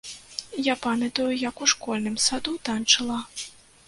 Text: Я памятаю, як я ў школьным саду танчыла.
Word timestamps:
Я 0.67 0.75
памятаю, 0.85 1.27
як 1.33 1.41
я 1.41 1.51
ў 1.51 1.65
школьным 1.73 2.15
саду 2.29 2.55
танчыла. 2.71 3.19